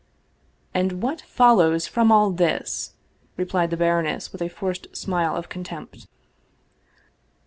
[0.73, 2.93] ""And what follows from all this?"
[3.37, 6.07] replied the baroness with a forced smile of contempt.